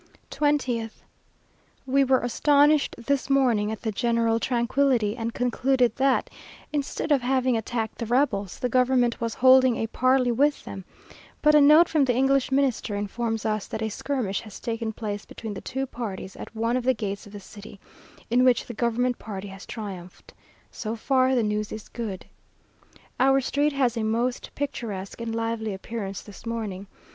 [0.31, 1.03] 20th.
[1.85, 6.27] We were astonished this morning at the general tranquillity, and concluded that,
[6.73, 10.85] instead of having attacked the rebels, the government was holding a parley with them,
[11.43, 15.23] but a note from the English Minister informs us that a skirmish has taken place
[15.23, 17.79] between the two parties at one of the gates of the city,
[18.31, 20.33] in which the government party has triumphed.
[20.71, 22.25] So far the news is good.
[23.19, 26.87] Our street has a most picturesque and lively appearance this morning.